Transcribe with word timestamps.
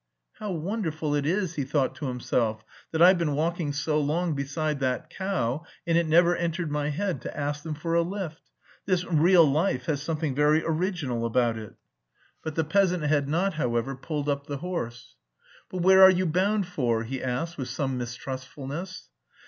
"How 0.39 0.49
wonderful 0.51 1.13
it 1.13 1.27
is," 1.27 1.53
he 1.53 1.63
thought 1.63 1.93
to 1.97 2.07
himself, 2.07 2.65
"that 2.91 3.03
I've 3.03 3.19
been 3.19 3.35
walking 3.35 3.71
so 3.71 3.99
long 3.99 4.33
beside 4.33 4.79
that 4.79 5.11
cow 5.11 5.63
and 5.85 5.95
it 5.95 6.07
never 6.07 6.35
entered 6.35 6.71
my 6.71 6.89
head 6.89 7.21
to 7.21 7.37
ask 7.37 7.61
them 7.61 7.75
for 7.75 7.93
a 7.93 8.01
lift. 8.01 8.41
This 8.87 9.05
'real 9.05 9.45
life' 9.45 9.85
has 9.85 10.01
something 10.01 10.33
very 10.33 10.63
original 10.65 11.23
about 11.23 11.55
it." 11.55 11.75
But 12.43 12.55
the 12.55 12.63
peasant 12.63 13.03
had 13.03 13.29
not, 13.29 13.53
however, 13.53 13.95
pulled 13.95 14.27
up 14.27 14.47
the 14.47 14.57
horse. 14.57 15.17
"But 15.69 15.83
where 15.83 16.01
are 16.01 16.09
you 16.09 16.25
bound 16.25 16.65
for?" 16.65 17.03
he 17.03 17.21
asked 17.21 17.59
with 17.59 17.67
some 17.69 17.99
mistrustfulness. 17.99 19.07